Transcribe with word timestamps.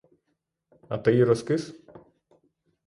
А 0.89 0.97
ти 0.97 1.13
й 1.15 1.23
розкис? 1.23 1.73